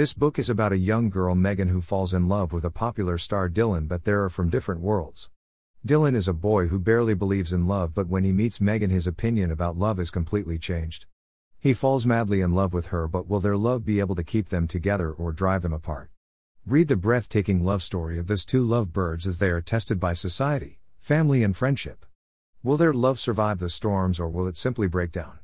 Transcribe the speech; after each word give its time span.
This 0.00 0.14
book 0.14 0.38
is 0.38 0.48
about 0.48 0.72
a 0.72 0.78
young 0.78 1.10
girl 1.10 1.34
Megan 1.34 1.68
who 1.68 1.82
falls 1.82 2.14
in 2.14 2.26
love 2.26 2.54
with 2.54 2.64
a 2.64 2.70
popular 2.70 3.18
star 3.18 3.50
Dylan, 3.50 3.86
but 3.86 4.04
they 4.04 4.12
are 4.12 4.30
from 4.30 4.48
different 4.48 4.80
worlds. 4.80 5.28
Dylan 5.86 6.14
is 6.14 6.26
a 6.26 6.32
boy 6.32 6.68
who 6.68 6.78
barely 6.78 7.12
believes 7.12 7.52
in 7.52 7.66
love, 7.66 7.92
but 7.92 8.08
when 8.08 8.24
he 8.24 8.32
meets 8.32 8.62
Megan, 8.62 8.88
his 8.88 9.06
opinion 9.06 9.50
about 9.50 9.76
love 9.76 10.00
is 10.00 10.10
completely 10.10 10.58
changed. 10.58 11.04
He 11.58 11.74
falls 11.74 12.06
madly 12.06 12.40
in 12.40 12.54
love 12.54 12.72
with 12.72 12.86
her, 12.86 13.08
but 13.08 13.28
will 13.28 13.40
their 13.40 13.58
love 13.58 13.84
be 13.84 14.00
able 14.00 14.14
to 14.14 14.24
keep 14.24 14.48
them 14.48 14.66
together 14.66 15.12
or 15.12 15.32
drive 15.32 15.60
them 15.60 15.74
apart? 15.74 16.08
Read 16.64 16.88
the 16.88 16.96
breathtaking 16.96 17.62
love 17.62 17.82
story 17.82 18.18
of 18.18 18.26
these 18.26 18.46
two 18.46 18.64
lovebirds 18.64 19.26
as 19.26 19.38
they 19.38 19.50
are 19.50 19.60
tested 19.60 20.00
by 20.00 20.14
society, 20.14 20.78
family, 20.98 21.42
and 21.42 21.54
friendship. 21.54 22.06
Will 22.62 22.78
their 22.78 22.94
love 22.94 23.20
survive 23.20 23.58
the 23.58 23.68
storms 23.68 24.18
or 24.18 24.30
will 24.30 24.46
it 24.46 24.56
simply 24.56 24.88
break 24.88 25.12
down? 25.12 25.40